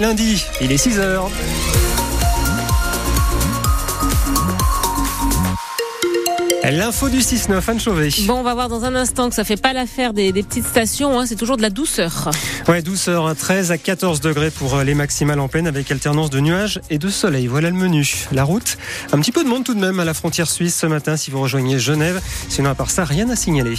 Lundi, 0.00 0.42
il 0.62 0.72
est 0.72 0.82
6h. 0.82 1.20
L'info 6.64 7.10
du 7.10 7.18
6-9, 7.18 7.60
Anne 7.68 7.78
Chauvet. 7.78 8.08
Bon, 8.26 8.36
on 8.36 8.42
va 8.42 8.54
voir 8.54 8.70
dans 8.70 8.86
un 8.86 8.94
instant 8.94 9.28
que 9.28 9.34
ça 9.34 9.44
fait 9.44 9.60
pas 9.60 9.74
l'affaire 9.74 10.14
des, 10.14 10.32
des 10.32 10.42
petites 10.42 10.66
stations, 10.66 11.20
hein, 11.20 11.26
c'est 11.26 11.36
toujours 11.36 11.58
de 11.58 11.62
la 11.62 11.68
douceur. 11.68 12.30
Ouais, 12.68 12.80
douceur, 12.80 13.26
hein, 13.26 13.34
13 13.34 13.70
à 13.70 13.76
14 13.76 14.22
degrés 14.22 14.50
pour 14.50 14.76
euh, 14.76 14.82
les 14.82 14.94
maximales 14.94 15.40
en 15.40 15.48
pleine 15.48 15.66
avec 15.66 15.90
alternance 15.90 16.30
de 16.30 16.40
nuages 16.40 16.80
et 16.88 16.96
de 16.96 17.10
soleil. 17.10 17.46
Voilà 17.46 17.68
le 17.68 17.76
menu. 17.76 18.24
La 18.32 18.44
route, 18.44 18.78
un 19.12 19.20
petit 19.20 19.30
peu 19.30 19.44
de 19.44 19.48
monde 19.50 19.64
tout 19.64 19.74
de 19.74 19.80
même 19.80 20.00
à 20.00 20.06
la 20.06 20.14
frontière 20.14 20.48
suisse 20.48 20.74
ce 20.74 20.86
matin 20.86 21.18
si 21.18 21.30
vous 21.30 21.42
rejoignez 21.42 21.78
Genève. 21.78 22.22
Sinon, 22.48 22.70
à 22.70 22.74
part 22.74 22.90
ça, 22.90 23.04
rien 23.04 23.28
à 23.28 23.36
signaler. 23.36 23.76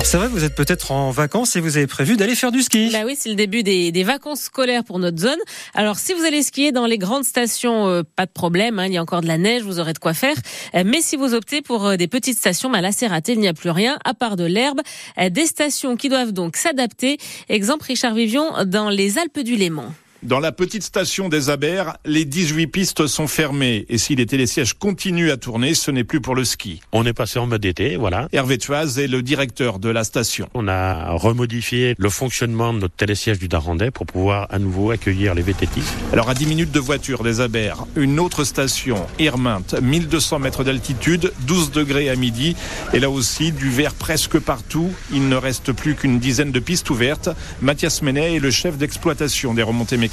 Alors 0.00 0.06
c'est 0.06 0.16
vrai, 0.16 0.28
vous 0.28 0.44
êtes 0.44 0.54
peut-être 0.54 0.92
en 0.92 1.10
vacances 1.10 1.56
et 1.56 1.60
vous 1.60 1.76
avez 1.76 1.86
prévu 1.86 2.16
d'aller 2.16 2.34
faire 2.34 2.50
du 2.50 2.62
ski. 2.62 2.88
Bah 2.90 3.00
oui, 3.04 3.18
c'est 3.20 3.28
le 3.28 3.34
début 3.34 3.62
des, 3.62 4.02
vacances 4.02 4.40
scolaires 4.40 4.82
pour 4.82 4.98
notre 4.98 5.18
zone. 5.18 5.36
Alors 5.74 5.98
si 5.98 6.14
vous 6.14 6.24
allez 6.24 6.42
skier 6.42 6.72
dans 6.72 6.86
les 6.86 6.96
grandes 6.96 7.24
stations, 7.24 7.86
euh, 7.86 8.02
pas 8.16 8.24
de 8.24 8.30
problème, 8.30 8.78
hein, 8.78 8.86
il 8.86 8.94
y 8.94 8.96
a 8.96 9.02
encore 9.02 9.20
de 9.20 9.26
la 9.26 9.36
neige, 9.36 9.60
vous 9.60 9.78
aurez 9.78 9.92
de 9.92 9.98
quoi 9.98 10.14
faire. 10.14 10.36
Euh, 10.74 10.84
mais 10.86 11.02
si 11.02 11.16
vous 11.16 11.34
optez 11.34 11.60
pour 11.60 11.86
euh, 11.86 11.96
des 11.96 12.08
petites 12.08 12.38
stations, 12.38 12.70
bah 12.70 12.80
là 12.80 12.92
c'est 12.92 13.08
raté, 13.08 13.32
il 13.32 13.40
n'y 13.40 13.48
a 13.48 13.52
plus 13.52 13.68
rien 13.68 13.98
à 14.06 14.14
part 14.14 14.36
de 14.36 14.44
l'herbe. 14.44 14.80
Des 15.18 15.44
stations 15.44 15.96
qui 15.96 16.08
doivent 16.08 16.32
donc 16.32 16.56
s'adapter. 16.56 17.18
Exemple 17.50 17.84
Richard 17.84 18.14
Vivion 18.14 18.64
dans 18.64 18.88
les 18.88 19.18
Alpes 19.18 19.40
du 19.40 19.56
Léman. 19.56 19.92
Dans 20.22 20.38
la 20.38 20.52
petite 20.52 20.82
station 20.82 21.30
des 21.30 21.48
Abers, 21.48 21.96
les 22.04 22.26
18 22.26 22.66
pistes 22.66 23.06
sont 23.06 23.26
fermées. 23.26 23.86
Et 23.88 23.96
si 23.96 24.16
les 24.16 24.26
télésièges 24.26 24.74
continuent 24.74 25.30
à 25.30 25.38
tourner, 25.38 25.72
ce 25.72 25.90
n'est 25.90 26.04
plus 26.04 26.20
pour 26.20 26.34
le 26.34 26.44
ski. 26.44 26.82
On 26.92 27.06
est 27.06 27.14
passé 27.14 27.38
en 27.38 27.46
mode 27.46 27.64
été, 27.64 27.96
voilà. 27.96 28.28
Hervé 28.30 28.58
Tuaz 28.58 28.98
est 28.98 29.06
le 29.06 29.22
directeur 29.22 29.78
de 29.78 29.88
la 29.88 30.04
station. 30.04 30.50
On 30.52 30.68
a 30.68 31.12
remodifié 31.12 31.94
le 31.96 32.10
fonctionnement 32.10 32.74
de 32.74 32.80
notre 32.80 32.94
télésiège 32.94 33.38
du 33.38 33.48
Darandais 33.48 33.90
pour 33.90 34.04
pouvoir 34.04 34.46
à 34.50 34.58
nouveau 34.58 34.90
accueillir 34.90 35.34
les 35.34 35.40
VTT. 35.40 35.80
Alors 36.12 36.28
à 36.28 36.34
10 36.34 36.44
minutes 36.44 36.72
de 36.72 36.80
voiture 36.80 37.22
des 37.22 37.40
Abers, 37.40 37.86
une 37.96 38.20
autre 38.20 38.44
station, 38.44 39.06
Irminte, 39.18 39.74
1200 39.80 40.38
mètres 40.38 40.64
d'altitude, 40.64 41.32
12 41.46 41.70
degrés 41.70 42.10
à 42.10 42.16
midi. 42.16 42.56
Et 42.92 43.00
là 43.00 43.08
aussi, 43.08 43.52
du 43.52 43.70
vert 43.70 43.94
presque 43.94 44.38
partout. 44.38 44.90
Il 45.14 45.30
ne 45.30 45.36
reste 45.36 45.72
plus 45.72 45.94
qu'une 45.94 46.18
dizaine 46.18 46.52
de 46.52 46.60
pistes 46.60 46.90
ouvertes. 46.90 47.30
Mathias 47.62 48.02
Menet 48.02 48.36
est 48.36 48.38
le 48.38 48.50
chef 48.50 48.76
d'exploitation 48.76 49.54
des 49.54 49.62
remontées 49.62 49.96
mécaniques. 49.96 50.09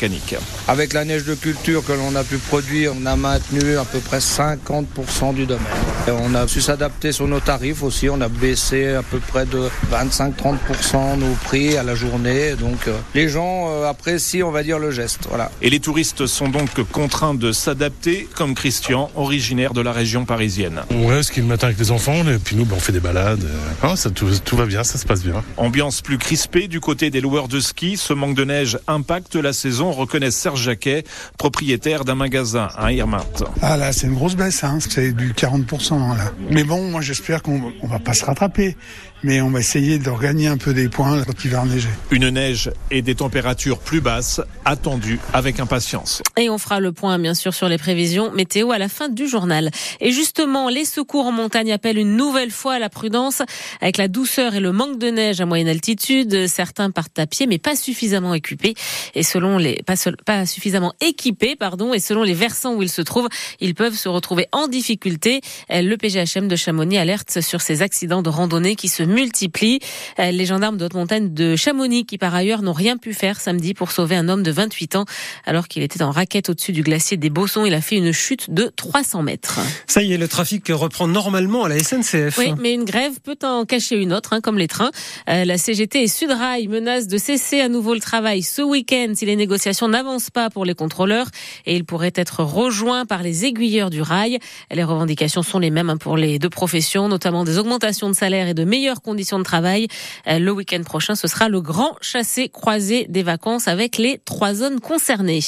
Avec 0.67 0.94
la 0.94 1.06
neige 1.06 1.26
de 1.26 1.34
culture 1.34 1.84
que 1.84 1.94
l'on 1.94 2.16
a 2.16 2.23
pu 2.23 2.38
produire, 2.38 2.94
on 3.00 3.06
a 3.06 3.16
maintenu 3.16 3.78
à 3.78 3.86
peu 3.86 4.00
près 4.00 4.20
50% 4.20 5.34
du 5.34 5.45
domaine. 5.45 5.66
Et 6.08 6.12
on 6.12 6.36
a 6.36 6.48
su 6.48 6.62
s'adapter 6.62 7.12
sur 7.12 7.28
nos 7.28 7.40
tarifs 7.40 7.84
aussi. 7.84 8.09
On 8.09 8.22
a 8.22 8.30
baissé 8.30 8.94
à 8.94 9.03
peu 9.03 9.20
près 9.20 9.45
de 9.45 9.70
25-30% 9.92 11.18
nos 11.18 11.34
prix 11.44 11.78
à 11.78 11.84
la 11.84 11.95
journée. 11.95 12.56
Donc 12.56 12.88
euh, 12.88 12.98
les 13.16 13.30
gens 13.30 13.70
euh, 13.70 13.90
apprécient, 13.90 14.48
on 14.48 14.52
va 14.52 14.64
dire, 14.64 14.80
le 14.80 14.92
geste. 14.92 15.28
Voilà. 15.30 15.52
Et 15.62 15.70
les 15.70 15.80
touristes 15.80 16.28
sont 16.28 16.50
donc 16.50 16.70
contraints 16.92 17.34
de 17.34 17.52
s'adapter, 17.52 18.28
comme 18.36 18.56
Christian, 18.56 19.09
originaire 19.16 19.73
de 19.73 19.81
la 19.81 19.92
région 19.92 20.25
parisienne. 20.25 20.81
Ouais, 20.92 21.23
ce 21.23 21.31
qui 21.31 21.40
le 21.40 21.48
matin 21.48 21.68
avec 21.68 21.80
les 21.80 21.92
enfants, 21.92 22.28
et 22.28 22.38
puis 22.38 22.56
nous, 22.56 22.66
ben, 22.66 22.75
on 22.78 22.80
fait 22.80 22.92
des 22.92 23.00
balades. 23.00 23.48
Ah, 23.81 23.95
ça, 23.95 24.09
tout, 24.09 24.30
tout 24.44 24.56
va 24.56 24.66
bien, 24.66 24.84
ça 24.84 24.98
se 24.98 25.06
passe 25.06 25.23
bien. 25.23 25.44
Ambiance 25.58 26.02
plus 26.02 26.18
crispée 26.18 26.68
du 26.68 26.80
côté 26.80 27.09
des 27.09 27.22
loueurs 27.22 27.48
de 27.48 27.59
ski. 27.59 27.98
Ce 27.98 28.14
manque 28.14 28.36
de 28.36 28.45
neige 28.45 28.80
impacte 28.88 29.36
la 29.36 29.53
saison, 29.53 29.87
reconnaît 29.92 30.32
Serge 30.32 30.62
Jacquet, 30.62 31.04
propriétaire 31.38 32.06
d'un 32.06 32.16
magasin 32.16 32.70
à 32.78 32.92
Irminte. 32.92 33.44
Ah 33.62 33.78
là, 33.78 33.92
c'est 33.94 34.08
une 34.08 34.16
grosse 34.16 34.36
baisse, 34.36 34.64
hein. 34.64 34.80
c'est 34.80 35.12
du 35.12 35.34
40% 35.34 36.18
là. 36.18 36.32
Mais 36.50 36.64
bon, 36.64 36.90
moi 36.90 37.02
j'espère 37.02 37.42
qu'on 37.42 37.74
on 37.82 37.88
va 37.88 38.00
pas 38.00 38.14
se 38.14 38.26
rattraper, 38.26 38.76
mais 39.23 39.42
on 39.42 39.50
va 39.50 39.60
essayer 39.60 40.00
de 40.00 40.10
regagner 40.10 40.48
un 40.48 40.58
peu 40.58 40.73
des 40.73 40.90
points 40.90 41.23
quand 41.23 41.44
il 41.44 41.52
va 41.52 41.66
neiger. 41.66 41.90
Une 42.12 42.30
neige 42.30 42.72
et 42.92 43.02
des 43.02 43.16
températures 43.16 43.80
plus 43.80 44.02
basses 44.02 44.42
attendues 44.66 45.20
avec 45.34 45.59
impatience. 45.59 46.22
Et 46.38 46.50
on 46.50 46.58
fera 46.58 46.80
le 46.80 46.92
point 46.92 47.18
bien 47.20 47.34
sûr 47.34 47.54
sur 47.54 47.68
les 47.68 47.78
prévisions 47.78 48.32
météo 48.32 48.72
à 48.72 48.78
la 48.78 48.90
fin 48.90 49.09
du 49.09 49.28
journal. 49.28 49.72
Et 50.00 50.12
justement, 50.12 50.70
les 50.70 50.86
secours 50.86 51.26
en 51.26 51.32
montagne 51.32 51.72
appellent 51.72 51.97
une 51.97 52.16
nouvelle 52.16 52.52
fois 52.52 52.75
à 52.75 52.80
la 52.80 52.90
prudence 52.90 53.41
avec 53.81 53.97
la 53.97 54.08
douceur 54.08 54.56
et 54.56 54.59
le 54.59 54.72
manque 54.72 55.00
de 55.00 55.08
neige 55.08 55.41
à 55.41 55.46
moyenne 55.46 55.68
altitude. 55.68 56.47
Certains 56.47 56.91
partent 56.91 57.18
à 57.20 57.25
pied 57.28 57.47
mais 57.47 57.58
pas 57.58 57.75
suffisamment 57.75 58.34
équipés 58.34 58.75
et 59.16 59.24
selon 59.24 59.58
les 59.58 59.81
pas, 59.86 59.96
seul, 59.96 60.16
pas 60.25 60.46
suffisamment 60.46 60.94
équipés 61.02 61.56
pardon 61.56 61.94
et 61.94 62.00
selon 62.00 62.24
les 62.24 62.34
versants 62.34 62.75
où 62.75 62.84
ils 62.84 62.90
se 62.90 63.02
trouvent, 63.02 63.30
ils 63.59 63.74
peuvent 63.74 63.96
se 63.96 64.09
retrouver 64.09 64.47
en 64.52 64.68
difficulté. 64.68 65.41
Le 65.70 65.96
PGHM 65.96 66.47
de 66.47 66.56
Chamonix 66.56 66.97
alerte 66.97 67.41
sur 67.41 67.62
ces 67.62 67.81
accidents 67.81 68.22
de 68.22 68.30
randonnée 68.30 68.75
qui 68.75 68.90
se 68.90 69.06
multiplient. 69.07 69.79
Les 70.18 70.45
gendarmes 70.45 70.78
de 70.78 70.85
haute 70.85 70.94
montagne 70.94 71.34
de 71.34 71.56
Chamonix 71.56 72.06
qui 72.06 72.18
par 72.18 72.34
ailleurs 72.35 72.62
n'ont 72.62 72.73
rien 72.73 72.97
pu 72.97 73.13
faire 73.13 73.40
samedi 73.40 73.73
pour 73.73 73.91
sauver 73.91 74.16
un 74.16 74.29
homme 74.29 74.44
de 74.44 74.51
28 74.51 74.95
ans 74.95 75.06
alors 75.45 75.68
qu'il 75.68 75.84
était 75.84 76.01
en 76.01 76.12
raquette 76.12 76.50
au-dessus 76.50 76.72
du 76.72 76.84
glacier 76.84 77.17
des 77.17 77.29
Bossons. 77.29 77.66
Il 77.66 77.73
a 77.73 77.81
fait 77.81 77.97
une 77.97 78.12
chute 78.12 78.51
de 78.51 78.72
300 78.75 79.23
mètres. 79.23 79.59
Ça 79.88 80.01
y 80.01 80.13
est, 80.13 80.17
le 80.17 80.28
trafic 80.28 80.67
reprend 80.69 81.07
normalement 81.07 81.63
à 81.63 81.69
la 81.69 81.79
SNCF. 81.79 82.38
Oui, 82.38 82.53
mais 82.59 82.73
une 82.73 82.84
grève 82.84 83.19
peut 83.23 83.38
en 83.44 83.66
cacher 83.66 83.96
une 83.96 84.13
autre, 84.13 84.34
hein, 84.34 84.41
comme 84.41 84.57
les 84.57 84.67
trains. 84.67 84.91
Euh, 85.29 85.46
la 85.46 85.57
CGT 85.57 86.03
et 86.03 86.07
Sudrail 86.07 86.67
menacent 86.67 87.07
de 87.07 87.17
cesser 87.17 87.62
à 87.62 87.69
nouveau 87.69 87.94
le 87.94 88.00
travail 88.00 88.44
ce 88.44 88.62
week-end 88.62 89.13
si 89.16 89.25
les 89.25 89.35
négociations 89.35 89.88
n'avancent 89.88 90.29
pas 90.29 90.50
pour 90.50 90.66
les 90.66 90.73
contrôleurs 90.73 91.28
et 91.66 91.75
ils 91.75 91.85
pourraient 91.85 92.13
être 92.16 92.44
rejoints 92.44 93.06
par 93.06 93.23
les 93.23 93.46
aiguilleurs 93.46 93.90
du 93.90 94.01
rail. 94.01 94.40
Les 94.72 94.84
revendications 94.84 95.44
sont 95.44 95.59
les 95.59 95.69
mêmes 95.69 95.90
hein, 95.90 95.97
pour 95.97 96.17
les 96.17 96.40
deux 96.40 96.50
professions, 96.50 97.07
notamment 97.07 97.44
des 97.44 97.57
augmentations 97.57 98.09
de 98.09 98.16
salaire 98.16 98.47
et 98.47 98.53
de 98.53 98.63
conditions 99.02 99.40
de 99.40 99.44
travail. 99.44 99.88
Euh, 100.28 100.40
le 100.40 100.52
week-end 100.52 100.81
prochain, 100.84 101.16
ce 101.16 101.28
sera 101.28 101.50
le 101.50 101.62
grand 101.62 101.96
chassé 102.02 102.50
croisé 102.50 103.06
des 103.09 103.24
vacances 103.24 103.68
avec 103.68 103.97
les 103.97 104.19
trois 104.25 104.53
zones 104.53 104.80
concernées. 104.80 105.40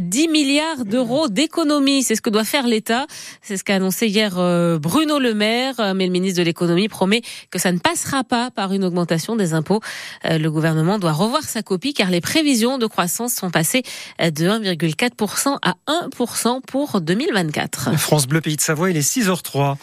10 0.00 0.28
milliards 0.28 0.84
d'euros 0.84 1.28
d'économie, 1.28 2.02
c'est 2.02 2.14
ce 2.14 2.22
que 2.22 2.30
doit 2.30 2.44
faire 2.44 2.66
l'État. 2.66 3.06
C'est 3.42 3.56
ce 3.56 3.64
qu'a 3.64 3.76
annoncé 3.76 4.06
hier 4.06 4.38
euh, 4.38 4.78
Bruno 4.78 5.18
Le 5.18 5.34
Maire, 5.34 5.94
mais 5.94 6.06
le 6.06 6.12
ministre 6.12 6.38
de 6.38 6.44
l'économie 6.44 6.88
promet 6.88 7.22
que 7.50 7.58
ça 7.58 7.72
ne 7.72 7.78
passera 7.78 8.24
pas 8.24 8.50
par 8.50 8.72
une 8.72 8.84
augmentation 8.84 9.36
des 9.36 9.54
impôts. 9.54 9.80
Euh, 10.24 10.38
le 10.38 10.50
gouvernement 10.50 10.98
doit 10.98 11.12
revoir 11.12 11.42
sa 11.42 11.62
copie 11.62 11.94
car 11.94 12.10
les 12.10 12.20
prévisions 12.20 12.78
de 12.78 12.86
croissance 12.86 13.34
sont 13.34 13.50
passées 13.50 13.82
de 14.20 14.48
1,4% 14.48 15.58
à 15.62 15.74
1% 15.88 16.60
pour 16.62 17.00
2024. 17.00 17.98
France 17.98 18.26
Bleu 18.26 18.40
Pays 18.40 18.56
de 18.56 18.60
Savoie, 18.60 18.90
il 18.90 18.96
est 18.96 19.08
6h03. 19.08 19.76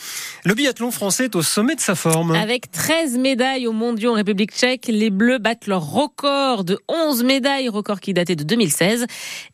Le 0.45 0.53
biathlon 0.53 0.91
français 0.91 1.25
est 1.25 1.35
au 1.35 1.41
sommet 1.41 1.75
de 1.75 1.81
sa 1.81 1.95
forme. 1.95 2.31
Avec 2.31 2.71
13 2.87 3.17
médailles 3.17 3.67
aux 3.67 3.73
mondiaux 3.73 4.11
en 4.11 4.13
République 4.13 4.53
tchèque, 4.53 4.85
les 4.87 5.09
Bleus 5.09 5.39
battent 5.39 5.67
leur 5.67 5.91
record 5.91 6.63
de 6.63 6.79
11 6.87 7.25
médailles, 7.25 7.67
record 7.67 7.99
qui 7.99 8.13
datait 8.13 8.37
de 8.37 8.45
2016. 8.45 9.05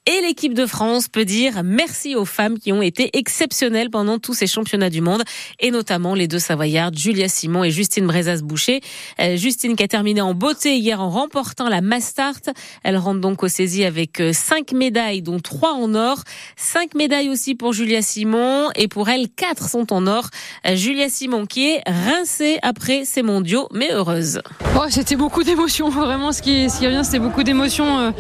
Et 0.06 0.22
l'équipe 0.22 0.54
de 0.54 0.68
France 0.68 1.08
peut 1.08 1.26
dire 1.26 1.64
merci 1.64 2.16
aux 2.16 2.26
femmes 2.26 2.60
qui 2.60 2.72
ont 2.72 2.84
été 2.84 3.10
exceptionnelles 3.18 3.90
pendant 3.90 4.20
tous 4.20 4.36
ces 4.36 4.46
championnats 4.46 4.92
du 4.92 5.02
monde, 5.02 5.24
et 5.60 5.72
notamment 5.72 6.14
les 6.14 6.28
deux 6.28 6.38
Savoyardes, 6.38 6.96
Julia 6.96 7.28
Simon 7.28 7.64
et 7.64 7.72
Justine 7.72 8.06
Brezas-Boucher. 8.06 8.82
Euh, 9.20 9.36
Justine 9.36 9.76
qui 9.76 9.82
a 9.82 9.88
terminé 9.88 10.22
en 10.22 10.36
beauté 10.36 10.78
hier 10.78 11.02
en 11.02 11.10
remportant 11.10 11.70
la 11.70 11.82
Mastart. 11.82 12.42
Elle 12.84 12.98
rentre 12.98 13.20
donc 13.20 13.42
au 13.42 13.48
saisie 13.48 13.84
avec 13.84 14.22
5 14.32 14.74
médailles, 14.74 15.24
dont 15.24 15.40
3 15.40 15.74
en 15.74 15.96
or. 15.96 16.22
5 16.56 16.94
médailles 16.94 17.30
aussi 17.30 17.56
pour 17.56 17.74
Julia 17.74 18.04
Simon, 18.04 18.70
et 18.76 18.88
pour 18.88 19.10
elle, 19.10 19.28
4 19.28 19.70
sont 19.70 19.92
en 19.92 20.06
or. 20.06 20.30
Euh, 20.68 20.76
Julia 20.76 21.10
Simon 21.10 21.48
qui 21.48 21.72
est 21.72 21.82
rincée 21.88 22.60
après 22.62 23.06
mondiaux, 23.24 23.68
mais 23.74 23.92
heureuse. 23.92 24.42
Oh, 24.76 24.86
c'était 24.90 25.16
beaucoup 25.16 25.44
d'émotions, 25.44 25.90
vraiment 25.92 26.32
ce 26.32 26.42
qui, 26.42 26.70
ce 26.70 26.80
qui 26.80 26.88
revient, 26.88 27.02
c'était 27.04 27.20
beaucoup 27.20 27.44
d'émotions. 27.44 28.00
Euh, 28.00 28.12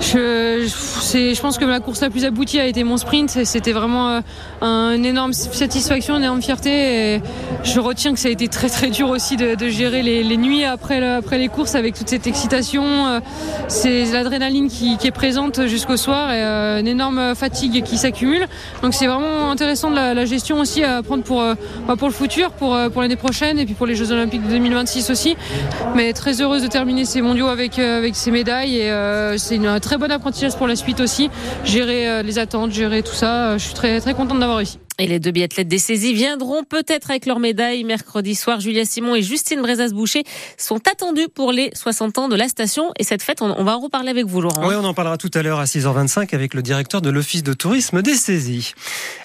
Je, 0.00 0.66
je, 0.66 1.40
pense 1.40 1.58
que 1.58 1.64
ma 1.64 1.78
course 1.78 2.00
la 2.00 2.10
plus 2.10 2.24
aboutie 2.24 2.58
a 2.58 2.66
été 2.66 2.82
mon 2.82 2.96
sprint, 2.96 3.30
c'était 3.44 3.72
vraiment 3.72 4.20
euh, 4.62 4.96
une 4.96 5.04
énorme 5.04 5.32
satisfaction, 5.32 6.16
une 6.16 6.24
énorme 6.24 6.42
fierté. 6.42 7.14
Et 7.14 7.22
je 7.62 7.78
retiens 7.78 8.12
que 8.12 8.18
ça 8.18 8.28
a 8.28 8.30
été 8.32 8.48
très 8.48 8.68
très 8.68 8.90
dur 8.90 9.10
aussi 9.10 9.36
de, 9.36 9.68
gérer 9.68 10.02
les, 10.02 10.36
nuits 10.36 10.64
après, 10.64 11.02
après 11.06 11.38
les 11.38 11.48
courses 11.48 11.76
avec 11.76 11.94
toute 11.94 12.08
cette 12.08 12.26
excitation. 12.26 12.84
Euh, 12.84 13.20
C'est 13.68 14.04
l'adrénaline 14.12 14.68
qui, 14.68 14.98
est 15.02 15.10
présente 15.12 15.66
jusqu'au 15.66 15.96
soir 15.96 16.32
et 16.32 16.42
une 16.80 16.88
énorme 16.88 17.34
fatigue 17.34 17.82
qui 17.84 17.96
s'accumule. 17.96 18.46
Donc 18.82 18.94
c'est 18.94 19.06
vraiment 19.06 19.50
intéressant 19.50 19.90
de 19.90 19.96
la, 19.96 20.14
la, 20.14 20.24
gestion 20.24 20.60
aussi 20.60 20.82
à 20.82 21.02
prendre 21.02 21.22
pour, 21.22 21.42
bah, 21.86 21.96
pour 21.96 22.08
le 22.08 22.14
futur, 22.14 22.50
pour, 22.50 22.76
pour 22.92 23.02
l'année 23.02 23.16
prochaine 23.16 23.58
et 23.58 23.64
puis 23.66 23.74
pour 23.74 23.86
les 23.86 23.94
Jeux 23.94 24.10
Olympiques 24.10 24.41
2026 24.48 25.10
aussi. 25.10 25.36
Mais 25.94 26.12
très 26.12 26.40
heureuse 26.40 26.62
de 26.62 26.68
terminer 26.68 27.04
ces 27.04 27.22
mondiaux 27.22 27.48
avec, 27.48 27.78
avec 27.78 28.16
ces 28.16 28.30
médailles 28.30 28.76
et 28.76 28.90
euh, 28.90 29.36
c'est 29.38 29.64
un 29.66 29.80
très 29.80 29.96
bon 29.96 30.10
apprentissage 30.10 30.56
pour 30.56 30.66
la 30.66 30.76
suite 30.76 31.00
aussi. 31.00 31.30
Gérer 31.64 32.22
les 32.22 32.38
attentes, 32.38 32.72
gérer 32.72 33.02
tout 33.02 33.14
ça. 33.14 33.56
Je 33.58 33.64
suis 33.64 33.74
très 33.74 34.00
très 34.00 34.14
contente 34.14 34.38
d'avoir 34.38 34.58
réussi. 34.58 34.78
Et 34.98 35.06
les 35.06 35.18
deux 35.18 35.30
biathlètes 35.30 35.68
des 35.68 35.78
saisies 35.78 36.12
viendront 36.12 36.64
peut-être 36.64 37.10
avec 37.10 37.26
leur 37.26 37.38
médaille 37.38 37.82
mercredi 37.84 38.34
soir. 38.34 38.60
Julia 38.60 38.84
Simon 38.84 39.14
et 39.14 39.22
Justine 39.22 39.60
Brezas-Boucher 39.62 40.22
sont 40.58 40.80
attendus 40.88 41.28
pour 41.34 41.50
les 41.50 41.70
60 41.74 42.18
ans 42.18 42.28
de 42.28 42.36
la 42.36 42.48
station. 42.48 42.92
Et 42.98 43.04
cette 43.04 43.22
fête, 43.22 43.40
on 43.40 43.64
va 43.64 43.76
en 43.76 43.80
reparler 43.80 44.10
avec 44.10 44.26
vous, 44.26 44.42
Laurent. 44.42 44.68
Oui, 44.68 44.74
on 44.76 44.84
en 44.84 44.94
parlera 44.94 45.16
tout 45.16 45.30
à 45.34 45.42
l'heure 45.42 45.60
à 45.60 45.64
6h25 45.64 46.34
avec 46.34 46.54
le 46.54 46.62
directeur 46.62 47.00
de 47.00 47.10
l'Office 47.10 47.42
de 47.42 47.52
tourisme 47.54 48.02
des 48.02 48.14
saisies. 48.14 48.74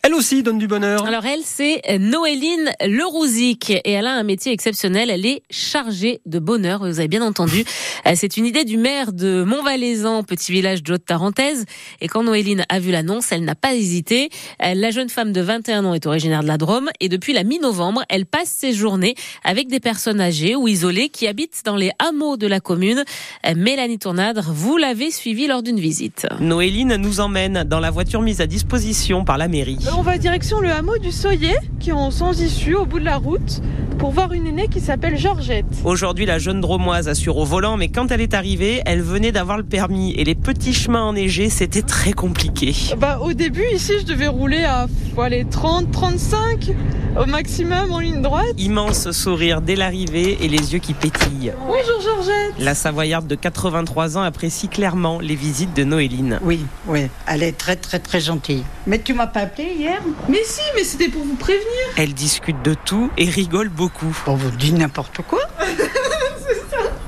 Elle 0.04 0.14
aussi 0.14 0.42
donne 0.42 0.58
du 0.58 0.68
bonheur. 0.68 1.06
Alors 1.06 1.26
elle, 1.26 1.42
c'est 1.44 1.82
Noéline 2.00 2.72
Lerouzic 2.86 3.70
et 3.70 3.92
elle 3.92 4.08
a 4.08 4.14
un 4.14 4.24
métier 4.24 4.54
exceptionnel. 4.54 5.10
Elle 5.10 5.26
est 5.26 5.44
chargée 5.50 6.22
de 6.26 6.40
bonheur, 6.40 6.80
vous 6.80 7.00
avez 7.00 7.08
bien 7.08 7.22
entendu. 7.22 7.66
Euh, 8.06 8.14
c'est 8.16 8.38
une 8.38 8.46
idée 8.46 8.64
du 8.64 8.78
maire 8.78 9.12
de 9.12 9.44
Montvalaisan, 9.44 10.24
petit 10.24 10.52
village 10.52 10.84
de 10.84 10.94
Haute-Tarentaise. 10.94 11.66
Et 12.02 12.08
quand 12.08 12.24
Noéline 12.24 12.66
a 12.70 12.80
vu 12.80 12.92
l'annonce, 12.92 13.32
elle 13.32 13.44
n'a 13.44 13.56
pas 13.56 13.74
hésité. 13.74 14.30
Euh, 14.64 14.74
la 14.74 14.92
jeune 14.92 15.10
femme 15.10 15.34
de 15.34 15.42
21 15.58 15.86
ans 15.86 15.96
est 15.96 16.06
originaire 16.06 16.44
de 16.44 16.48
la 16.48 16.60
Drôme 16.60 16.92
et 17.00 17.10
depuis 17.10 17.34
la 17.34 17.44
mi-novembre, 17.44 18.04
elle 18.10 18.28
passe 18.28 18.50
ses 18.50 18.74
journées 18.74 19.16
avec 19.44 19.70
des 19.70 19.80
personnes 19.80 20.22
âgées 20.22 20.56
ou 20.56 20.68
isolées 20.68 21.10
qui 21.10 21.26
habitent 21.26 21.64
dans 21.66 21.76
les 21.76 21.90
hameaux 21.98 22.38
de 22.38 22.46
la 22.46 22.60
commune. 22.60 23.04
Euh, 23.44 23.54
Mélanie 23.58 23.98
Tournadre, 23.98 24.52
vous 24.54 24.78
l'avez 24.78 25.10
suivie 25.10 25.48
lors 25.48 25.64
d'une 25.64 25.80
visite. 25.80 26.28
Noéline 26.40 26.98
nous 26.98 27.22
emmène 27.22 27.64
dans 27.64 27.80
la 27.80 27.90
voiture 27.90 28.22
mise 28.22 28.40
à 28.40 28.46
disposition 28.46 29.26
par 29.26 29.40
la 29.40 29.48
mairie. 29.48 29.80
On 29.98 30.04
va 30.04 30.20
direction 30.20 30.60
le 30.60 30.70
hameau 30.70 31.00
du 31.00 31.12
Soyer, 31.12 31.56
qui 31.80 31.90
est 31.90 31.94
en 31.94 32.12
sans 32.12 32.40
issue 32.40 32.76
au 32.76 32.86
bout 32.86 33.00
de 33.00 33.06
la 33.06 33.18
route, 33.18 33.60
pour 33.98 34.12
voir 34.12 34.34
une 34.34 34.48
aînée 34.48 34.68
qui 34.68 34.80
s'appelle 34.80 35.18
Georgette. 35.18 35.66
Aujourd'hui, 35.84 36.26
la 36.26 36.40
jeune 36.40 36.62
dromoise 36.62 37.08
assure 37.08 37.38
au 37.38 37.46
volant, 37.46 37.78
mais 37.78 37.90
quand 37.90 38.12
elle 38.12 38.22
est 38.22 38.34
arrivée, 38.34 38.82
elle 38.86 39.02
venait 39.02 39.32
d'avoir 39.32 39.58
le 39.58 39.64
permis 39.64 40.14
et 40.14 40.24
les 40.24 40.36
petits 40.36 40.74
chemins 40.74 41.04
enneigés, 41.04 41.50
c'était 41.50 41.82
très 41.82 42.14
compliqué. 42.14 42.76
Bah, 42.98 43.20
au 43.22 43.34
début, 43.34 43.66
ici, 43.74 43.94
je 44.00 44.06
devais 44.06 44.28
rouler 44.28 44.64
à 44.64 44.88
les 45.30 45.46
30, 45.46 45.92
35 45.92 46.72
au 47.20 47.26
maximum 47.26 47.92
en 47.92 48.00
ligne 48.00 48.22
droite. 48.22 48.46
Immense 48.60 49.10
sourire 49.12 49.62
dès 49.62 49.76
l'arrivée 49.76 50.38
et 50.42 50.48
les 50.48 50.74
yeux 50.74 50.80
qui 50.80 50.94
pétillent. 50.94 51.54
Bonjour 51.66 52.02
Georgette. 52.02 52.54
La 52.60 52.76
Savoyarde 52.76 53.26
de 53.26 53.34
83 53.34 54.18
ans 54.18 54.22
apprécie 54.22 54.68
clairement 54.68 55.20
les 55.20 55.34
visites 55.36 55.76
de 55.76 55.84
Noéline. 55.84 56.40
Oui, 56.44 56.60
oui, 56.86 57.08
elle 57.26 57.42
est 57.42 57.58
très 57.58 57.76
très 57.76 57.98
très 57.98 58.20
gentille. 58.20 58.64
Mais 58.86 59.00
tu 59.00 59.16
m'as 59.16 59.26
pas 59.26 59.42
appelé 59.42 59.70
hier? 59.78 60.00
Mais 60.30 60.44
si, 60.46 60.62
mais 60.76 60.84
c'était 60.84 61.10
pour 61.10 61.24
vous 61.24 61.36
prévenir. 61.36 61.66
Elle 61.98 62.14
discute 62.14 62.62
de 62.64 62.76
tout 62.86 63.10
et 63.18 63.26
rigole 63.26 63.70
beaucoup. 63.70 63.87
On 64.28 64.36
vous 64.36 64.52
dit 64.52 64.74
n'importe 64.74 65.22
quoi. 65.22 65.40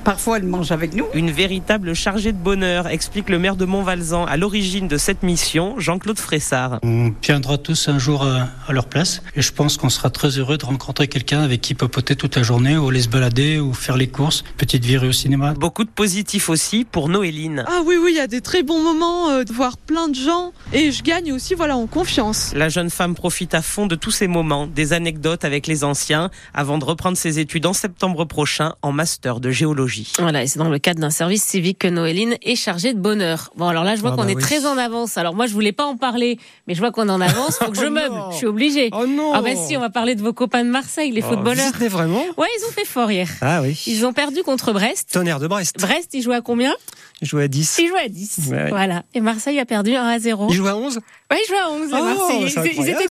Parfois, 0.10 0.38
elle 0.38 0.46
mange 0.46 0.72
avec 0.72 0.96
nous. 0.96 1.06
Une 1.14 1.30
véritable 1.30 1.94
chargée 1.94 2.32
de 2.32 2.38
bonheur, 2.40 2.88
explique 2.88 3.30
le 3.30 3.38
maire 3.38 3.56
de 3.56 3.66
Montvalzan 3.66 4.26
à 4.26 4.38
l'origine 4.38 4.88
de 4.88 4.98
cette 4.98 5.22
mission, 5.22 5.76
Jean-Claude 5.78 6.18
Fressard. 6.18 6.80
On 6.82 7.14
viendra 7.22 7.60
tous 7.60 7.90
un 7.90 8.00
jour 8.00 8.26
à, 8.26 8.48
leur 8.74 8.88
place 8.88 9.22
et 9.36 9.44
je 9.44 9.54
pense 9.54 9.78
qu'on 9.78 9.90
sera 9.90 10.10
très 10.10 10.40
heureux 10.40 10.58
de 10.58 10.66
rencontrer 10.66 11.08
quelqu'un 11.08 11.42
avec 11.42 11.62
qui 11.62 11.76
papoter 11.76 12.16
toute 12.16 12.36
la 12.38 12.42
journée 12.42 12.76
ou 12.76 12.90
aller 12.90 13.02
se 13.02 13.08
balader 13.08 13.60
ou 13.60 13.72
faire 13.72 13.98
les 13.98 14.08
courses, 14.08 14.44
petite 14.58 14.84
virée 14.84 15.08
au 15.08 15.12
cinéma. 15.12 15.54
Beaucoup 15.54 15.84
de 15.84 15.92
positifs 15.92 16.50
aussi 16.50 16.86
pour 16.92 17.08
Noéline. 17.08 17.64
Ah 17.68 17.82
oui, 17.86 17.96
oui, 18.02 18.14
il 18.14 18.18
y 18.18 18.20
a 18.20 18.26
des 18.26 18.42
très 18.42 18.64
bons 18.64 18.82
moments 18.82 19.30
euh, 19.30 19.44
de 19.44 19.54
voir 19.54 19.78
plein 19.78 20.08
de 20.08 20.16
gens 20.16 20.54
et 20.74 20.92
je 20.92 21.04
gagne 21.04 21.32
aussi 21.34 21.54
voilà 21.54 21.78
en 21.78 21.86
confiance. 21.86 22.52
La 22.56 22.70
jeune 22.70 22.90
femme 22.90 23.14
profite 23.14 23.54
à 23.54 23.62
fond 23.62 23.86
de 23.86 23.94
tous 23.94 24.10
ces 24.10 24.28
moments, 24.28 24.66
des 24.66 24.92
anecdotes 24.92 25.46
avec 25.46 25.68
les 25.68 25.84
anciens, 25.84 26.32
avant 26.56 26.80
de 26.80 26.86
reprendre 26.86 27.16
ses 27.16 27.38
études 27.38 27.68
en 27.68 27.74
septembre 27.74 28.26
prochain 28.26 28.74
en 28.82 28.92
master 28.92 29.40
de 29.40 29.52
géologie. 29.52 29.99
Voilà, 30.20 30.44
et 30.44 30.48
c'est 30.48 30.60
dans 30.60 30.70
le 30.70 30.80
cadre 30.80 31.00
d'un 31.00 31.10
service 31.10 31.44
civique 31.44 31.80
que 31.80 31.88
Noéline 31.88 32.36
est 32.42 32.56
chargée 32.56 32.94
de 32.94 33.00
bonheur. 33.00 33.52
Bon, 33.56 33.68
alors 33.68 33.84
là, 33.84 33.96
je 33.96 34.02
vois 34.02 34.12
ah 34.14 34.16
qu'on 34.16 34.26
bah 34.26 34.32
est 34.32 34.40
très 34.40 34.66
en 34.66 34.78
avance. 34.78 35.18
Alors 35.18 35.36
moi, 35.36 35.48
je 35.48 35.54
voulais 35.54 35.72
pas 35.72 35.86
en 35.86 35.98
parler, 35.98 36.38
mais 36.68 36.76
je 36.76 36.80
vois 36.80 36.92
qu'on 36.92 37.08
est 37.08 37.12
en 37.12 37.22
avance. 37.22 37.58
Faut 37.58 37.72
que 37.72 37.78
je 37.82 37.86
oh 37.86 37.92
meuble. 37.92 38.16
Je 38.32 38.38
suis 38.38 38.46
obligée. 38.46 38.90
Oh 38.92 39.06
non. 39.08 39.34
Ah 39.34 39.42
bah 39.42 39.56
si, 39.56 39.78
on 39.78 39.80
va 39.80 39.90
parler 39.90 40.16
de 40.16 40.22
vos 40.22 40.34
copains 40.34 40.64
de 40.64 40.70
Marseille, 40.70 41.12
les 41.12 41.24
oh, 41.24 41.30
footballeurs. 41.30 41.72
C'était 41.74 41.88
vraiment 41.88 42.24
Ouais, 42.38 42.48
ils 42.60 42.66
ont 42.66 42.72
fait 42.72 42.86
fort 42.86 43.12
hier. 43.12 43.30
Ah 43.42 43.62
oui. 43.62 43.82
Ils 43.88 44.06
ont 44.06 44.14
perdu 44.14 44.44
contre 44.44 44.74
Brest. 44.74 45.10
Tonnerre 45.12 45.40
de 45.40 45.48
Brest. 45.48 45.80
Brest, 45.80 46.14
ils 46.14 46.22
jouaient 46.22 46.36
à 46.36 46.42
combien? 46.42 46.74
Ils 47.22 47.28
jouaient 47.28 47.44
à 47.44 47.48
10. 47.48 47.78
Ils 47.80 47.88
jouaient 47.88 48.06
à 48.06 48.10
10. 48.10 48.40
Voilà. 48.70 49.04
Et 49.14 49.20
Marseille 49.20 49.60
a 49.60 49.66
perdu 49.66 49.96
1 49.96 50.04
à 50.04 50.20
0. 50.20 50.48
Ils 50.50 50.56
jouaient 50.56 50.70
à 50.70 50.78
11 50.78 51.00
Oui, 51.32 51.38
ils 51.44 51.48
jouaient 51.48 51.58
à 51.58 51.70
11, 51.70 51.92
les 51.92 52.58
oh. 52.58 52.64
Ils, 52.82 52.90
étaient 52.90 53.08